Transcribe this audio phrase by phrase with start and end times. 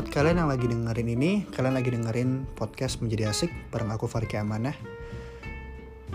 [0.00, 4.40] buat kalian yang lagi dengerin ini, kalian lagi dengerin podcast menjadi asik bareng aku Farki
[4.40, 4.72] Amanah.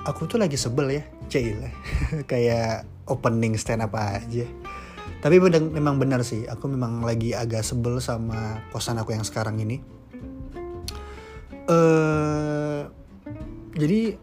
[0.10, 1.62] Aku tuh lagi sebel ya, cil
[2.34, 4.50] kayak opening stand up aja.
[5.22, 9.78] Tapi memang benar sih, aku memang lagi agak sebel sama kosan aku yang sekarang ini.
[11.70, 12.90] Uh,
[13.78, 14.18] jadi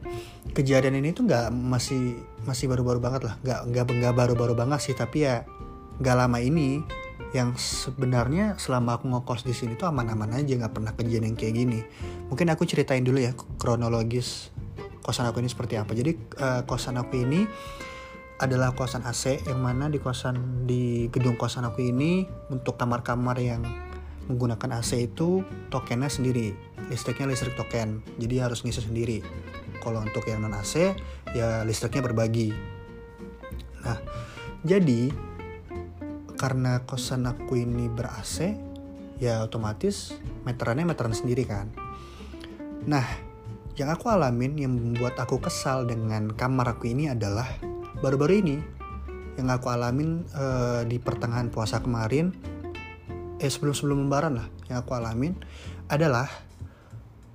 [0.58, 2.18] kejadian ini tuh nggak masih
[2.50, 5.46] masih baru-baru banget lah, nggak nggak nggak baru-baru banget sih, tapi ya
[6.02, 6.82] nggak lama ini
[7.32, 11.54] yang sebenarnya selama aku ngekos di sini tuh aman-aman aja nggak pernah kejadian yang kayak
[11.56, 11.80] gini.
[12.28, 14.52] Mungkin aku ceritain dulu ya kronologis
[15.00, 15.96] kosan aku ini seperti apa.
[15.96, 17.48] Jadi uh, kosan aku ini
[18.42, 23.64] adalah kosan AC yang mana di kosan di gedung kosan aku ini untuk kamar-kamar yang
[24.28, 25.40] menggunakan AC itu
[25.72, 26.52] tokennya sendiri.
[26.92, 29.24] Listriknya listrik token jadi harus ngisi sendiri.
[29.80, 30.92] Kalau untuk yang non AC
[31.32, 32.52] ya listriknya berbagi.
[33.82, 33.98] Nah
[34.62, 35.31] jadi
[36.42, 38.50] karena kosan aku ini ber AC
[39.22, 41.70] ya otomatis meterannya meteran sendiri kan.
[42.82, 43.06] Nah
[43.78, 47.46] yang aku alamin yang membuat aku kesal dengan kamar aku ini adalah
[48.02, 48.56] baru-baru ini.
[49.38, 52.34] Yang aku alamin uh, di pertengahan puasa kemarin
[53.38, 55.38] eh sebelum sebelum lebaran lah yang aku alamin
[55.86, 56.26] adalah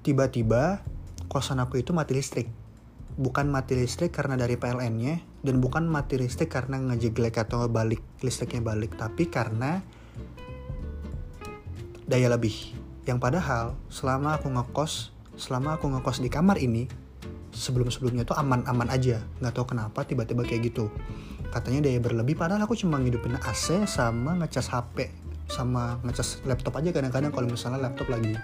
[0.03, 0.83] tiba-tiba
[1.31, 2.51] kosan aku itu mati listrik.
[3.15, 8.61] Bukan mati listrik karena dari PLN-nya dan bukan mati listrik karena ngejeglek atau balik listriknya
[8.63, 9.81] balik tapi karena
[12.07, 12.73] daya lebih.
[13.07, 16.89] Yang padahal selama aku ngekos selama aku ngekos di kamar ini
[17.53, 19.21] sebelum-sebelumnya tuh aman-aman aja.
[19.39, 20.89] Nggak tahu kenapa tiba-tiba kayak gitu.
[21.53, 26.91] Katanya daya berlebih padahal aku cuma ngidupin AC sama ngecas HP sama ngecas laptop aja
[26.91, 28.35] kadang-kadang kalau misalnya laptop lagi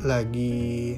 [0.00, 0.96] lagi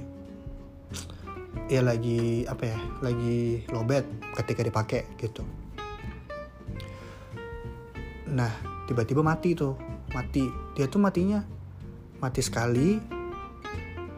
[1.68, 4.04] ya lagi apa ya lagi lobet
[4.36, 5.44] ketika dipakai gitu.
[8.28, 8.52] Nah
[8.88, 9.76] tiba-tiba mati tuh
[10.12, 10.48] mati.
[10.76, 11.44] Dia tuh matinya
[12.18, 12.98] mati sekali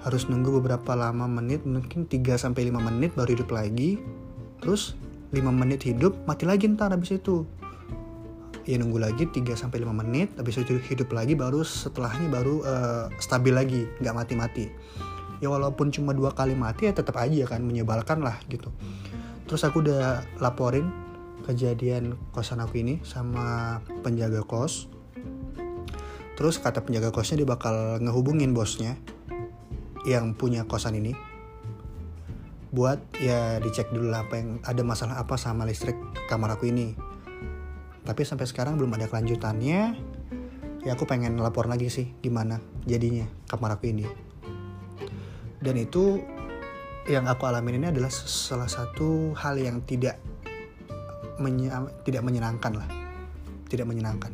[0.00, 4.00] harus nunggu beberapa lama menit mungkin 3 sampai 5 menit baru hidup lagi.
[4.62, 4.94] Terus
[5.32, 7.44] 5 menit hidup mati lagi ntar habis itu.
[8.68, 13.04] Ya nunggu lagi 3 sampai 5 menit habis itu hidup lagi baru setelahnya baru uh,
[13.18, 14.70] stabil lagi nggak mati-mati
[15.40, 18.68] ya walaupun cuma dua kali mati ya tetap aja kan menyebalkan lah gitu.
[19.48, 20.92] Terus aku udah laporin
[21.48, 24.86] kejadian kosan aku ini sama penjaga kos.
[26.36, 28.96] Terus kata penjaga kosnya dia bakal ngehubungin bosnya
[30.08, 31.12] yang punya kosan ini
[32.70, 35.96] buat ya dicek dulu lah apa yang ada masalah apa sama listrik
[36.30, 36.94] kamar aku ini.
[38.06, 39.80] Tapi sampai sekarang belum ada kelanjutannya.
[40.80, 42.56] Ya aku pengen lapor lagi sih gimana
[42.88, 44.29] jadinya kamar aku ini
[45.60, 46.24] dan itu
[47.08, 50.20] yang aku alamin ini adalah salah satu hal yang tidak
[51.40, 51.72] menye
[52.04, 52.88] tidak menyenangkan lah.
[53.68, 54.32] Tidak menyenangkan.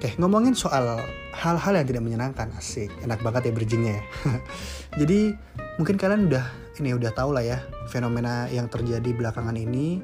[0.00, 0.96] Oke ngomongin soal
[1.36, 2.88] hal-hal yang tidak menyenangkan asik.
[3.04, 4.04] Enak banget ya bridgingnya ya.
[5.04, 5.36] Jadi
[5.76, 6.44] mungkin kalian udah
[6.80, 7.58] ini udah tahu lah ya
[7.92, 10.00] fenomena yang terjadi belakangan ini.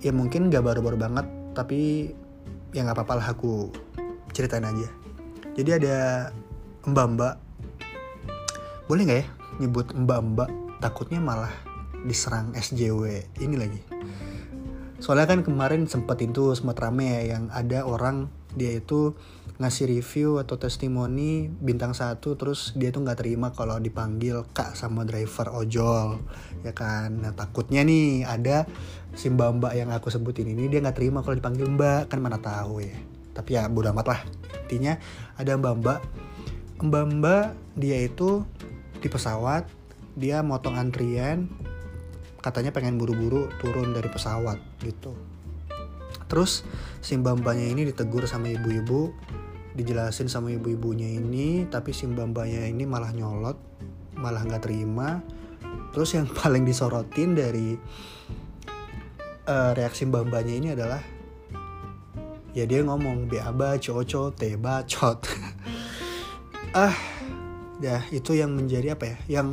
[0.00, 2.12] Ya mungkin gak baru-baru banget tapi
[2.72, 3.68] ya nggak apa-apa lah aku
[4.32, 4.88] ceritain aja.
[5.52, 5.96] Jadi ada
[6.88, 7.49] mbak-mbak
[8.90, 9.26] boleh nggak ya
[9.62, 10.50] nyebut mbak-mbak
[10.82, 11.54] takutnya malah
[12.02, 13.78] diserang SJW ini lagi.
[14.98, 18.26] Soalnya kan kemarin sempat itu sempat rame ya yang ada orang
[18.58, 19.14] dia itu
[19.62, 25.06] ngasih review atau testimoni bintang satu terus dia tuh nggak terima kalau dipanggil kak sama
[25.06, 26.18] driver ojol
[26.66, 27.14] ya kan?
[27.14, 28.66] Nah takutnya nih ada
[29.14, 32.42] si mbak mbak yang aku sebutin ini dia nggak terima kalau dipanggil mbak kan mana
[32.42, 32.98] tahu ya.
[33.38, 34.20] Tapi ya bodo amat lah.
[34.66, 34.98] Intinya
[35.38, 36.00] ada mbak mbak.
[36.82, 37.46] Mbak mbak
[37.78, 38.42] dia itu
[39.00, 39.66] di pesawat
[40.14, 41.48] dia motong antrian
[42.40, 45.12] katanya pengen buru-buru turun dari pesawat gitu.
[46.26, 46.64] Terus
[47.04, 49.12] si mbak-mbaknya ini ditegur sama ibu-ibu
[49.74, 53.56] dijelasin sama ibu-ibunya ini tapi si mbak-mbaknya ini malah nyolot
[54.16, 55.20] malah nggak terima.
[55.92, 57.76] Terus yang paling disorotin dari
[59.46, 61.02] uh, reaksi mbak-mbaknya ini adalah
[62.50, 65.20] ya dia ngomong aba coco te bacot.
[66.70, 66.94] Ah
[67.80, 69.16] ya itu yang menjadi apa ya?
[69.40, 69.48] Yang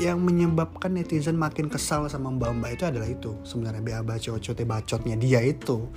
[0.00, 3.36] yang menyebabkan netizen makin kesal sama mbak-mbak itu adalah itu.
[3.44, 5.88] Sebenarnya BA bacot bacotnya dia itu.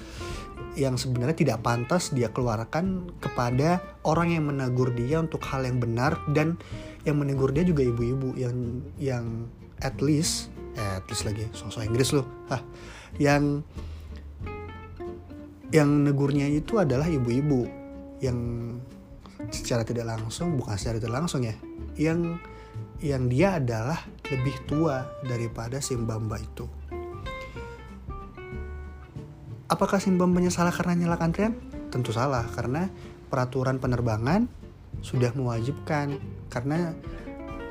[0.76, 6.18] Yang sebenarnya tidak pantas dia keluarkan kepada orang yang menegur dia untuk hal yang benar
[6.34, 6.60] dan
[7.08, 9.48] yang menegur dia juga ibu-ibu yang yang
[9.84, 12.26] at least eh, at least lagi sosok Inggris loh.
[12.50, 12.64] Hah,
[13.22, 13.62] yang
[15.74, 17.66] yang negurnya itu adalah ibu-ibu
[18.22, 18.38] yang
[19.64, 21.56] secara tidak langsung bukan secara tidak langsung ya
[21.96, 22.38] yang
[23.00, 26.68] yang dia adalah lebih tua daripada si Mbamba itu.
[29.68, 31.54] Apakah si Mbambanya salah karena nyalakan tren?
[31.94, 32.90] tentu salah karena
[33.30, 34.50] peraturan penerbangan
[35.06, 36.18] sudah mewajibkan
[36.50, 36.98] karena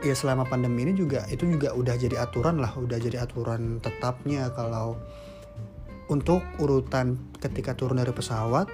[0.06, 4.54] ya selama pandemi ini juga itu juga udah jadi aturan lah udah jadi aturan tetapnya
[4.54, 4.94] kalau
[6.06, 8.70] untuk urutan ketika turun dari pesawat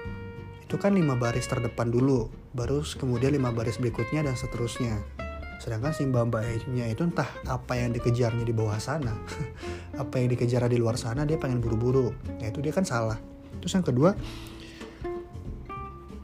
[0.69, 5.01] itu kan lima baris terdepan dulu baru kemudian lima baris berikutnya dan seterusnya.
[5.57, 9.17] Sedangkan si mbak mbaknya itu entah apa yang dikejarnya di bawah sana
[10.05, 12.13] apa yang dikejar di luar sana dia pengen buru-buru.
[12.37, 13.17] Ya itu dia kan salah.
[13.57, 14.13] Terus yang kedua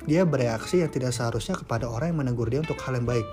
[0.06, 3.26] dia bereaksi yang tidak seharusnya kepada orang yang menegur dia untuk hal yang baik.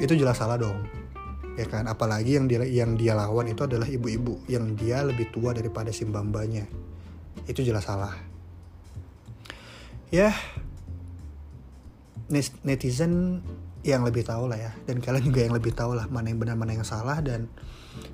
[0.00, 0.88] Itu jelas salah dong
[1.60, 1.84] ya kan?
[1.84, 6.08] Apalagi yang dia yang dia lawan itu adalah ibu-ibu yang dia lebih tua daripada si
[6.08, 6.64] mbambanya
[7.44, 8.31] itu jelas salah
[10.12, 10.30] ya
[12.62, 13.42] netizen
[13.82, 14.72] yang lebih tahu lah ya.
[14.86, 17.18] Dan kalian juga yang lebih tahu lah mana yang benar mana yang salah.
[17.18, 17.50] Dan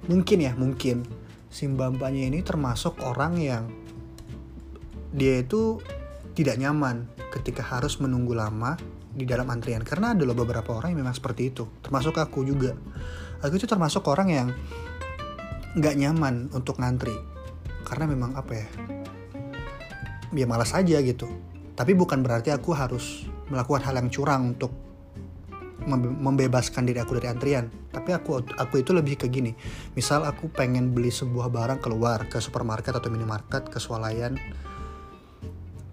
[0.09, 1.05] mungkin ya mungkin
[1.49, 3.73] Simbambanya ini termasuk orang yang
[5.17, 5.81] dia itu
[6.37, 8.77] tidak nyaman ketika harus menunggu lama
[9.17, 9.81] di dalam antrian.
[9.81, 11.65] Karena ada loh beberapa orang yang memang seperti itu.
[11.81, 12.77] Termasuk aku juga.
[13.41, 14.49] Aku itu termasuk orang yang
[15.73, 17.17] nggak nyaman untuk ngantri.
[17.89, 18.69] Karena memang apa ya
[20.37, 21.25] ya malas aja gitu
[21.79, 24.75] tapi bukan berarti aku harus melakukan hal yang curang untuk
[26.19, 27.71] membebaskan diri aku dari antrian.
[27.95, 29.55] Tapi aku aku itu lebih ke gini.
[29.95, 34.35] Misal aku pengen beli sebuah barang keluar ke supermarket atau minimarket ke swalayan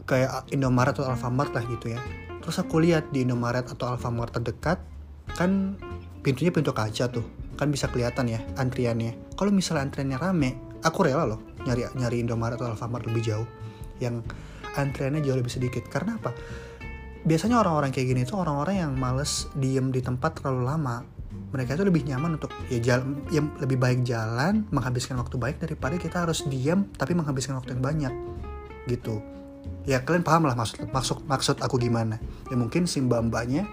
[0.09, 2.01] kayak Indomaret atau Alfamart lah gitu ya.
[2.41, 4.81] Terus aku lihat di Indomaret atau Alfamart terdekat
[5.37, 5.77] kan
[6.25, 7.25] pintunya pintu kaca tuh.
[7.55, 9.37] Kan bisa kelihatan ya antriannya.
[9.37, 10.49] Kalau misalnya antriannya rame
[10.81, 13.47] aku rela loh nyari nyari Indomaret atau Alfamart lebih jauh.
[14.01, 14.27] Yang
[14.75, 15.87] antriannya jauh lebih sedikit.
[15.87, 16.35] Karena apa?
[17.25, 21.01] Biasanya orang-orang kayak gini tuh orang-orang yang males diem di tempat terlalu lama.
[21.49, 25.97] Mereka itu lebih nyaman untuk ya jalan ya lebih baik jalan menghabiskan waktu baik daripada
[25.97, 28.13] kita harus diem tapi menghabiskan waktu yang banyak.
[28.85, 29.23] Gitu.
[29.89, 32.21] Ya kalian paham lah maksud maksud maksud aku gimana.
[32.53, 33.65] Ya mungkin si mbak mbaknya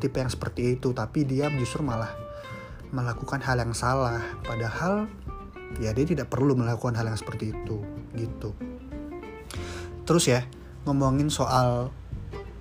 [0.00, 2.08] tipe yang seperti itu tapi dia justru malah
[2.88, 4.24] melakukan hal yang salah.
[4.40, 5.12] Padahal
[5.76, 7.84] ya dia tidak perlu melakukan hal yang seperti itu.
[8.16, 8.73] Gitu
[10.04, 10.44] terus ya
[10.84, 11.92] ngomongin soal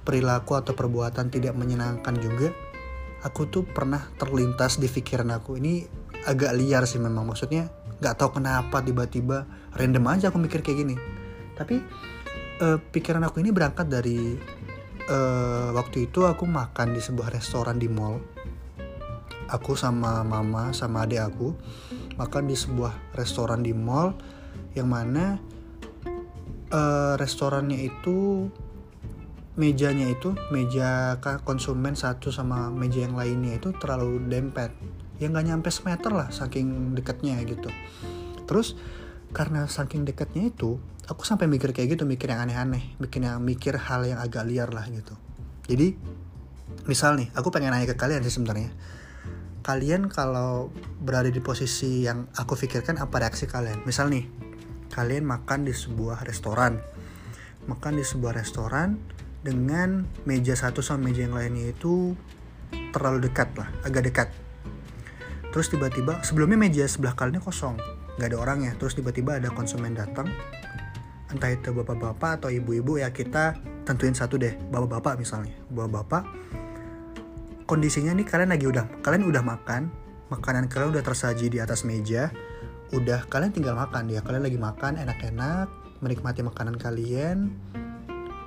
[0.03, 2.51] perilaku atau perbuatan tidak menyenangkan juga
[3.23, 5.57] aku tuh pernah terlintas di pikiran aku.
[5.57, 5.87] Ini
[6.27, 7.71] agak liar sih memang maksudnya
[8.03, 10.95] nggak tahu kenapa tiba-tiba random aja aku mikir kayak gini.
[11.55, 11.79] Tapi
[12.59, 14.35] uh, pikiran aku ini berangkat dari
[15.07, 18.19] uh, waktu itu aku makan di sebuah restoran di mall.
[19.51, 21.55] Aku sama mama sama adik aku
[22.19, 24.15] makan di sebuah restoran di mall
[24.73, 25.37] yang mana
[26.73, 28.49] uh, restorannya itu
[29.53, 34.73] mejanya itu meja konsumen satu sama meja yang lainnya itu terlalu dempet.
[35.21, 37.69] Ya nggak nyampe semeter lah saking dekatnya gitu.
[38.49, 38.73] Terus
[39.29, 43.77] karena saking dekatnya itu aku sampai mikir kayak gitu mikir yang aneh-aneh bikin yang mikir
[43.77, 45.13] hal yang agak liar lah gitu.
[45.69, 45.95] Jadi
[46.89, 48.73] misal nih aku pengen nanya ke kalian sih sebenarnya.
[49.63, 53.85] Kalian kalau berada di posisi yang aku pikirkan apa reaksi kalian?
[53.87, 54.27] Misal nih
[54.93, 56.77] kalian makan di sebuah restoran
[57.67, 58.99] makan di sebuah restoran
[59.43, 62.15] dengan meja satu sama meja yang lainnya itu
[62.95, 64.27] terlalu dekat lah, agak dekat.
[65.51, 67.77] Terus tiba-tiba sebelumnya meja sebelah kanannya kosong,
[68.17, 68.71] nggak ada orangnya.
[68.79, 70.25] Terus tiba-tiba ada konsumen datang,
[71.29, 76.23] entah itu bapak-bapak atau ibu-ibu ya kita tentuin satu deh, bapak-bapak misalnya, bapak-bapak.
[77.63, 79.91] Kondisinya nih kalian lagi udah, kalian udah makan,
[80.33, 82.33] makanan kalian udah tersaji di atas meja,
[82.93, 85.67] udah kalian tinggal makan ya, kalian lagi makan enak-enak,
[85.99, 87.49] menikmati makanan kalian,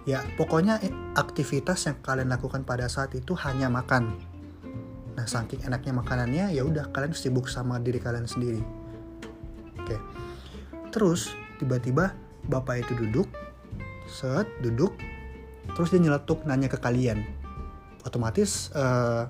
[0.06, 0.78] ya pokoknya
[1.18, 4.14] aktivitas yang kalian lakukan pada saat itu hanya makan.
[5.18, 8.62] Nah saking enaknya makanannya ya udah kalian sibuk sama diri kalian sendiri.
[9.82, 9.98] Oke.
[10.94, 12.14] Terus tiba-tiba
[12.46, 13.26] bapak itu duduk
[14.06, 14.94] set duduk
[15.74, 17.26] terus dia nyeletuk nanya ke kalian.
[18.06, 19.26] Otomatis uh,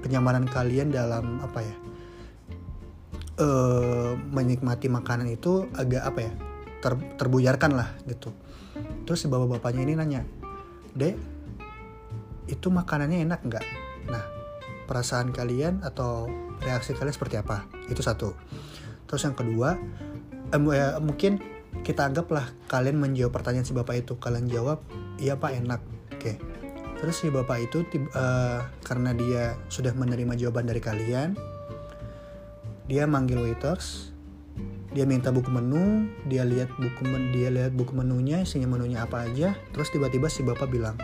[0.00, 1.83] kenyamanan kalian dalam apa ya
[3.38, 6.32] uh, menikmati makanan itu agak apa ya
[6.82, 8.30] ter, terbuyarkan lah gitu.
[9.06, 10.22] Terus si bapak-bapaknya ini nanya
[10.94, 11.18] dek
[12.46, 13.66] itu makanannya enak nggak?
[14.10, 14.24] Nah
[14.84, 16.28] perasaan kalian atau
[16.60, 17.66] reaksi kalian seperti apa?
[17.88, 18.36] Itu satu.
[19.08, 19.78] Terus yang kedua
[20.52, 20.60] eh,
[21.00, 21.40] mungkin
[21.82, 24.20] kita anggaplah kalian menjawab pertanyaan si bapak itu.
[24.20, 24.84] Kalian jawab
[25.18, 25.80] iya pak enak.
[26.14, 26.38] Oke.
[26.94, 27.84] Terus si bapak itu
[28.16, 31.36] uh, karena dia sudah menerima jawaban dari kalian
[32.84, 34.14] dia manggil waiters
[34.94, 39.26] dia minta buku menu dia lihat buku men dia lihat buku menunya isinya menunya apa
[39.26, 39.58] aja.
[39.74, 40.94] Terus tiba-tiba si bapak bilang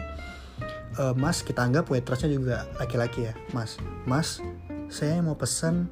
[0.95, 3.83] e, mas kita anggap waitressnya juga laki-laki ya mas.
[4.07, 4.39] Mas
[4.87, 5.91] saya mau pesan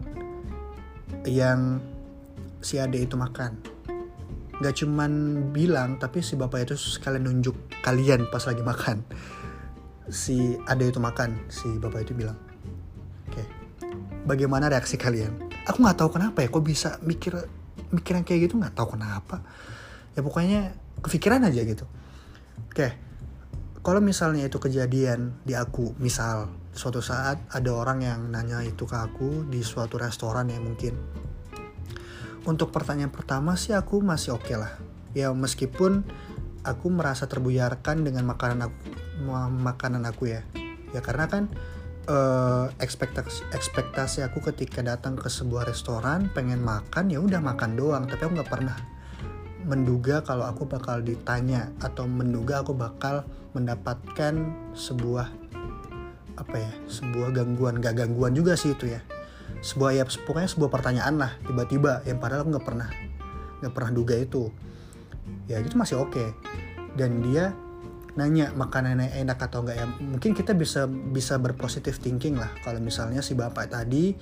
[1.27, 1.83] yang
[2.63, 3.59] si ade itu makan.
[4.63, 5.13] Nggak cuman
[5.51, 9.03] bilang tapi si bapak itu sekalian nunjuk kalian pas lagi makan.
[10.07, 12.39] Si ada itu makan si bapak itu bilang.
[13.27, 13.47] Oke okay.
[14.23, 17.37] bagaimana reaksi kalian aku nggak tahu kenapa ya kok bisa mikir
[17.93, 19.45] mikiran kayak gitu nggak tahu kenapa.
[20.17, 20.73] Ya pokoknya
[21.05, 21.85] kepikiran aja gitu.
[22.73, 23.09] Oke
[23.89, 28.93] kalau misalnya itu kejadian di aku misal suatu saat ada orang yang nanya itu ke
[28.93, 30.93] aku di suatu restoran ya mungkin.
[32.45, 34.77] Untuk pertanyaan pertama sih aku masih oke okay lah.
[35.17, 36.05] Ya meskipun
[36.69, 38.77] aku merasa terbuyarkan dengan makanan aku
[39.57, 40.45] makanan aku ya.
[40.93, 41.49] Ya karena kan
[42.07, 48.05] uh, ekspektasi ekspektasi aku ketika datang ke sebuah restoran pengen makan ya udah makan doang.
[48.07, 48.77] Tapi aku nggak pernah
[49.67, 55.29] menduga kalau aku bakal ditanya atau menduga aku bakal mendapatkan sebuah
[56.39, 57.83] apa ya sebuah gangguan.
[57.83, 59.03] Gak gangguan juga sih itu ya.
[59.59, 62.07] Sebuah ya pokoknya sebuah pertanyaan lah tiba-tiba.
[62.07, 62.89] Yang padahal aku nggak pernah
[63.59, 64.55] nggak pernah duga itu.
[65.51, 66.15] Ya itu masih oke.
[66.15, 66.31] Okay.
[66.99, 67.55] dan dia
[68.19, 69.87] nanya makanannya enak atau enggak ya.
[69.87, 72.51] Mungkin kita bisa bisa berpositif thinking lah.
[72.67, 74.19] Kalau misalnya si bapak tadi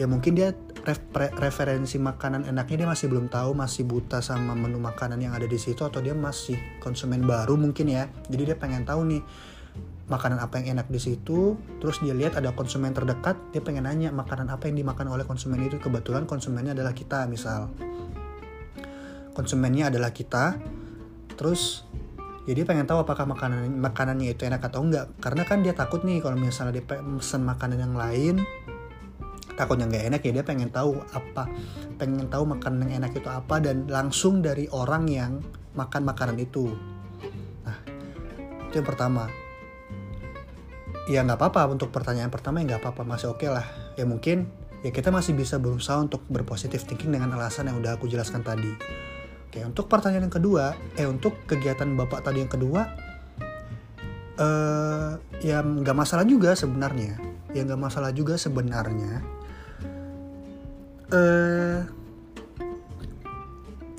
[0.00, 0.56] ya mungkin dia
[0.88, 5.44] refer referensi makanan enaknya dia masih belum tahu masih buta sama menu makanan yang ada
[5.44, 8.06] di situ atau dia masih konsumen baru mungkin ya.
[8.30, 9.22] Jadi dia pengen tahu nih
[10.10, 11.58] makanan apa yang enak di situ.
[11.82, 15.58] Terus dia lihat ada konsumen terdekat dia pengen nanya makanan apa yang dimakan oleh konsumen
[15.62, 15.82] itu.
[15.82, 17.70] Kebetulan konsumennya adalah kita misal.
[19.32, 20.56] Konsumennya adalah kita.
[21.32, 21.88] Terus
[22.42, 25.14] jadi pengen tahu apakah makanan makanannya itu enak atau enggak.
[25.22, 28.36] Karena kan dia takut nih kalau misalnya dia pesen makanan yang lain
[29.52, 31.44] takutnya nggak enak ya dia pengen tahu apa
[32.00, 35.38] pengen tahu makanan yang enak itu apa dan langsung dari orang yang
[35.78, 36.74] makan makanan itu.
[37.62, 37.78] Nah
[38.66, 39.30] itu yang pertama.
[41.06, 41.70] Ya nggak apa-apa.
[41.70, 43.06] Untuk pertanyaan pertama ya nggak apa-apa.
[43.06, 43.66] Masih oke okay lah.
[43.94, 44.50] Ya mungkin
[44.82, 48.74] ya kita masih bisa berusaha untuk berpositif thinking dengan alasan yang udah aku jelaskan tadi
[49.52, 52.88] Oke, untuk pertanyaan yang kedua, eh untuk kegiatan bapak tadi yang kedua,
[54.40, 55.12] eh
[55.44, 57.20] ya nggak masalah juga sebenarnya,
[57.52, 59.20] ya nggak masalah juga sebenarnya.
[61.12, 61.84] Eh,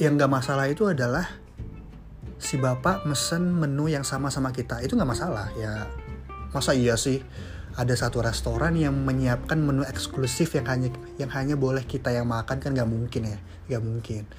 [0.01, 1.29] yang nggak masalah itu adalah
[2.41, 5.85] si bapak mesen menu yang sama sama kita, itu nggak masalah ya.
[6.49, 7.21] Masa iya sih?
[7.73, 12.61] ada satu restoran yang menyiapkan menu eksklusif yang hanya yang hanya boleh kita yang makan
[12.61, 14.29] kan nggak mungkin ya nggak mungkin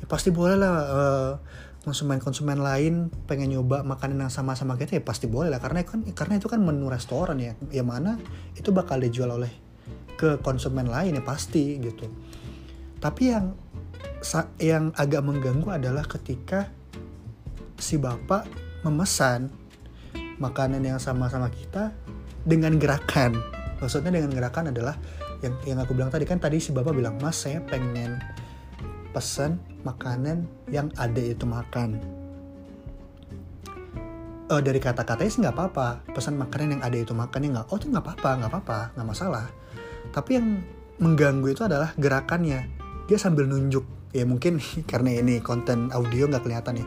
[0.00, 1.32] ya pasti boleh lah uh,
[1.80, 5.60] konsumen-konsumen lain pengen nyoba makanan yang sama-sama kita ya pasti boleh lah.
[5.60, 8.20] Karena kan karena itu kan menu restoran ya yang mana
[8.56, 9.52] itu bakal dijual oleh
[10.20, 12.08] ke konsumen lain ya pasti gitu.
[13.00, 13.56] Tapi yang
[14.60, 16.68] yang agak mengganggu adalah ketika
[17.80, 18.44] si bapak
[18.84, 19.48] memesan
[20.36, 21.96] makanan yang sama-sama kita
[22.44, 23.40] dengan gerakan.
[23.80, 25.00] Maksudnya dengan gerakan adalah
[25.40, 28.20] yang yang aku bilang tadi kan tadi si bapak bilang mas saya pengen
[29.10, 31.98] pesan makanan yang ada itu makan.
[34.50, 35.88] Uh, dari kata-katanya sih nggak apa-apa.
[36.10, 39.08] Pesan makanan yang ada itu makan ya nggak oh itu nggak apa-apa nggak apa-apa nggak
[39.08, 39.46] masalah.
[40.10, 40.46] Tapi yang
[40.98, 42.66] mengganggu itu adalah gerakannya.
[43.06, 43.86] Dia sambil nunjuk.
[44.10, 44.58] Ya mungkin
[44.90, 46.86] karena ini konten audio nggak kelihatan ya.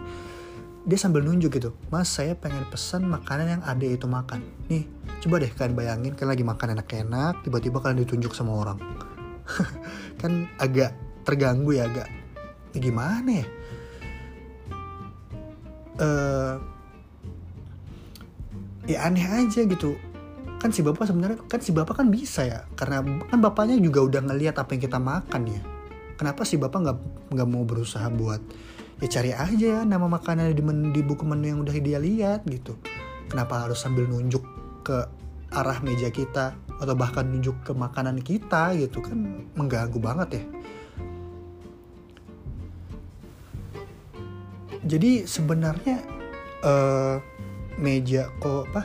[0.84, 4.44] Dia sambil nunjuk gitu mas saya pengen pesan makanan yang ada itu makan.
[4.68, 4.84] Nih
[5.24, 8.80] coba deh kalian bayangin kalian lagi makan enak-enak tiba-tiba kalian ditunjuk sama orang.
[10.20, 10.92] Kan agak
[11.24, 12.08] terganggu ya agak
[12.74, 13.48] ya gimana ya?
[15.94, 16.56] Uh,
[18.90, 19.96] ya aneh aja gitu.
[20.58, 22.60] Kan si bapak sebenarnya kan si bapak kan bisa ya.
[22.74, 25.62] Karena kan bapaknya juga udah ngelihat apa yang kita makan ya.
[26.18, 26.98] Kenapa si bapak nggak
[27.34, 28.42] nggak mau berusaha buat
[29.02, 30.64] ya cari aja ya nama makanan di,
[30.96, 32.78] di buku menu yang udah dia lihat gitu.
[33.30, 34.42] Kenapa harus sambil nunjuk
[34.86, 34.98] ke
[35.54, 39.04] arah meja kita atau bahkan nunjuk ke makanan kita gitu?
[39.04, 40.44] Kan mengganggu banget ya
[44.84, 46.04] jadi sebenarnya
[46.64, 47.18] uh,
[47.80, 48.84] meja kok apa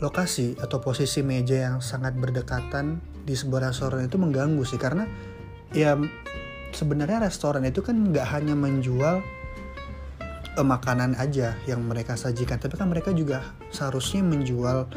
[0.00, 4.80] lokasi atau posisi meja yang sangat berdekatan di sebuah restoran itu mengganggu sih.
[4.80, 5.04] Karena
[5.76, 6.00] ya
[6.72, 9.20] sebenarnya restoran itu kan nggak hanya menjual
[10.56, 14.88] uh, makanan aja yang mereka sajikan tapi kan mereka juga seharusnya menjual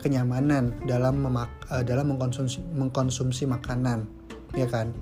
[0.00, 4.08] kenyamanan dalam memak uh, dalam mengkonsumsi mengkonsumsi makanan
[4.56, 4.96] ya kan?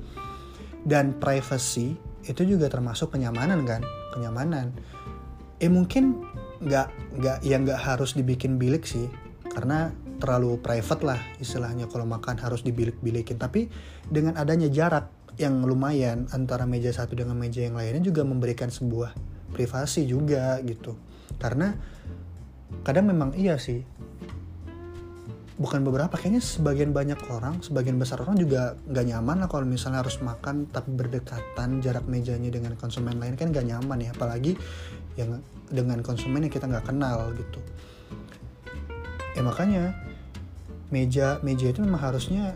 [0.82, 1.94] Dan privacy
[2.26, 4.72] itu juga termasuk kenyamanan kan kenyamanan.
[5.60, 6.24] Eh mungkin
[6.64, 6.88] nggak
[7.20, 9.12] nggak ya nggak harus dibikin bilik sih
[9.52, 13.36] karena terlalu private lah istilahnya kalau makan harus dibilik-bilikin.
[13.36, 13.68] Tapi
[14.08, 19.12] dengan adanya jarak yang lumayan antara meja satu dengan meja yang lainnya juga memberikan sebuah
[19.52, 20.96] privasi juga gitu.
[21.36, 21.76] Karena
[22.82, 23.84] kadang memang iya sih
[25.56, 30.04] bukan beberapa kayaknya sebagian banyak orang sebagian besar orang juga nggak nyaman lah kalau misalnya
[30.04, 34.52] harus makan tapi berdekatan jarak mejanya dengan konsumen lain kan nggak nyaman ya apalagi
[35.16, 35.40] yang
[35.72, 37.60] dengan konsumen yang kita nggak kenal gitu.
[39.32, 39.96] Ya makanya
[40.92, 42.54] meja meja itu memang harusnya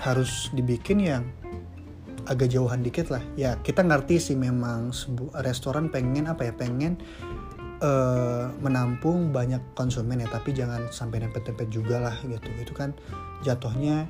[0.00, 1.28] harus dibikin yang
[2.24, 3.20] agak jauhan dikit lah.
[3.36, 6.96] Ya kita ngerti sih memang sebuah restoran pengen apa ya pengen
[7.80, 12.48] uh, menampung banyak konsumen ya tapi jangan sampai nempet-nempet juga lah gitu.
[12.60, 12.94] Itu kan
[13.44, 14.08] jatuhnya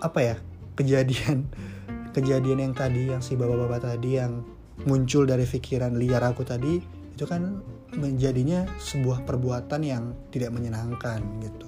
[0.00, 0.36] apa ya
[0.76, 1.48] kejadian
[2.16, 4.44] kejadian yang tadi yang si bapak-bapak tadi yang
[4.84, 6.82] muncul dari pikiran liar aku tadi
[7.14, 7.62] itu kan
[7.94, 11.66] menjadinya sebuah perbuatan yang tidak menyenangkan gitu.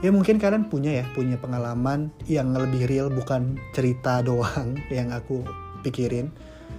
[0.00, 5.44] Ya mungkin kalian punya ya punya pengalaman yang lebih real bukan cerita doang yang aku
[5.82, 6.32] pikirin.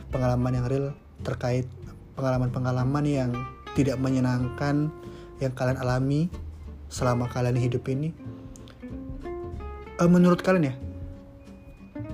[0.10, 0.88] Pengalaman yang real
[1.22, 1.68] terkait
[2.16, 3.32] pengalaman-pengalaman yang
[3.74, 4.92] tidak menyenangkan
[5.40, 6.28] yang kalian alami
[6.92, 8.12] selama kalian hidup ini?
[10.02, 10.76] Uh, menurut kalian ya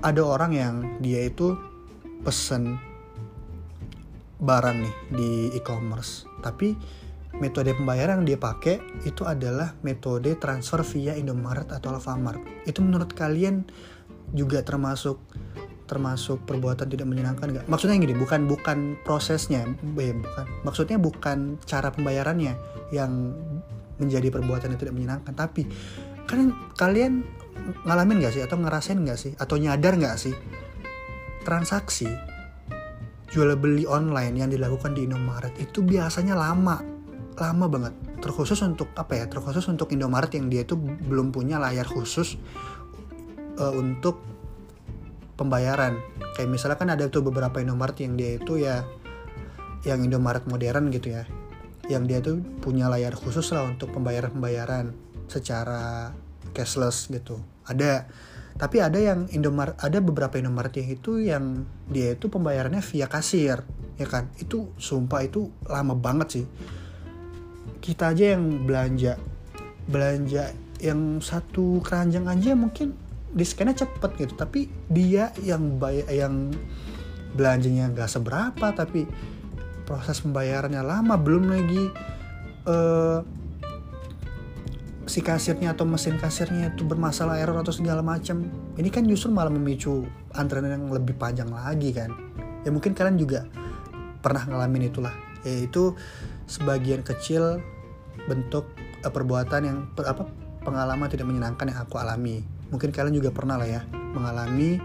[0.04, 1.58] ada orang yang dia itu
[2.22, 2.78] pesen
[4.38, 6.78] barang nih di e-commerce tapi
[7.38, 12.42] metode pembayaran yang dia pakai itu adalah metode transfer via Indomaret atau Alfamart.
[12.66, 13.66] Itu menurut kalian
[14.34, 15.22] juga termasuk
[15.88, 17.66] termasuk perbuatan tidak menyenangkan nggak?
[17.72, 20.46] Maksudnya gini, bukan bukan prosesnya, eh, bukan.
[20.68, 22.54] Maksudnya bukan cara pembayarannya
[22.92, 23.34] yang
[23.98, 25.66] menjadi perbuatan yang tidak menyenangkan, tapi
[26.28, 27.14] kalian kalian
[27.88, 30.36] ngalamin nggak sih atau ngerasain nggak sih atau nyadar nggak sih
[31.48, 32.08] transaksi
[33.32, 36.80] jual beli online yang dilakukan di Indomaret itu biasanya lama
[37.38, 41.86] lama banget terkhusus untuk apa ya terkhusus untuk Indomaret yang dia itu belum punya layar
[41.86, 42.40] khusus
[43.60, 44.20] uh, untuk
[45.38, 46.02] pembayaran.
[46.36, 48.84] Kayak misalnya kan ada tuh beberapa Indomaret yang dia itu ya
[49.86, 51.24] yang Indomaret modern gitu ya
[51.88, 54.86] yang dia tuh punya layar khusus lah untuk pembayaran pembayaran
[55.32, 56.12] secara
[56.52, 57.40] cashless gitu.
[57.68, 58.08] Ada
[58.58, 61.44] tapi ada yang Indomaret ada beberapa Indomaret yang itu yang
[61.88, 63.64] dia itu pembayarannya via kasir
[63.96, 64.28] ya kan?
[64.36, 66.46] Itu sumpah itu lama banget sih.
[67.80, 69.16] Kita aja yang belanja
[69.88, 70.52] belanja
[70.84, 74.34] yang satu keranjang aja mungkin di scan cepet gitu.
[74.36, 76.52] Tapi dia yang bayar yang
[77.36, 79.06] belanjanya nggak seberapa tapi
[79.88, 81.84] proses pembayarannya lama belum lagi
[82.68, 83.24] uh,
[85.08, 88.44] si kasirnya atau mesin kasirnya itu bermasalah error atau segala macam.
[88.76, 90.04] Ini kan justru malah memicu
[90.36, 92.12] antrean yang lebih panjang lagi kan.
[92.68, 93.48] Ya mungkin kalian juga
[94.20, 95.16] pernah ngalamin itulah.
[95.48, 95.96] Yaitu
[96.52, 97.64] sebagian kecil
[98.28, 98.68] bentuk
[99.08, 100.28] uh, perbuatan yang per, apa
[100.68, 104.80] pengalaman tidak menyenangkan yang aku alami mungkin kalian juga pernah lah ya mengalami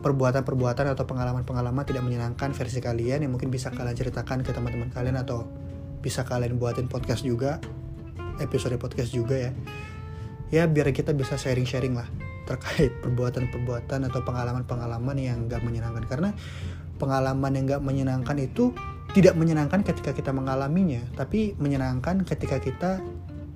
[0.00, 5.18] perbuatan-perbuatan atau pengalaman-pengalaman tidak menyenangkan versi kalian yang mungkin bisa kalian ceritakan ke teman-teman kalian
[5.18, 5.48] atau
[5.98, 7.58] bisa kalian buatin podcast juga
[8.38, 9.50] episode podcast juga ya.
[10.54, 12.06] Ya biar kita bisa sharing-sharing lah
[12.46, 16.06] terkait perbuatan-perbuatan atau pengalaman-pengalaman yang gak menyenangkan.
[16.06, 16.30] Karena
[17.02, 18.70] pengalaman yang gak menyenangkan itu
[19.10, 23.00] tidak menyenangkan ketika kita mengalaminya tapi menyenangkan ketika kita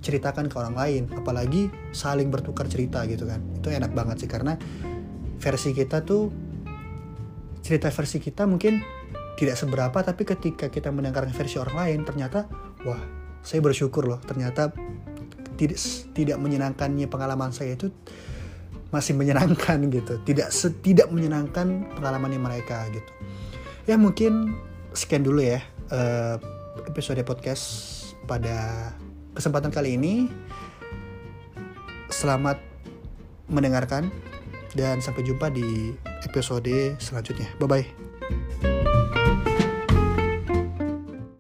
[0.01, 3.41] ceritakan ke orang lain apalagi saling bertukar cerita gitu kan.
[3.57, 4.57] Itu enak banget sih karena
[5.41, 6.29] versi kita tuh
[7.61, 8.81] cerita versi kita mungkin
[9.37, 12.45] tidak seberapa tapi ketika kita mendengar versi orang lain ternyata
[12.85, 13.01] wah
[13.41, 14.69] saya bersyukur loh ternyata
[15.57, 15.81] tidak
[16.17, 17.93] tidak menyenangkannya pengalaman saya itu
[18.91, 20.19] masih menyenangkan gitu.
[20.23, 23.11] Tidak setidak menyenangkan pengalamannya mereka gitu.
[23.87, 24.55] Ya mungkin
[24.93, 26.37] sekian dulu ya uh,
[26.87, 28.91] episode podcast pada
[29.35, 30.27] kesempatan kali ini
[32.11, 32.59] selamat
[33.51, 34.11] mendengarkan
[34.75, 35.95] dan sampai jumpa di
[36.27, 37.51] episode selanjutnya.
[37.59, 38.80] Bye bye.